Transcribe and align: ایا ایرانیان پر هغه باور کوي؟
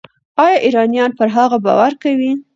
ایا 0.43 0.55
ایرانیان 0.65 1.11
پر 1.17 1.27
هغه 1.37 1.57
باور 1.65 1.93
کوي؟ 2.03 2.31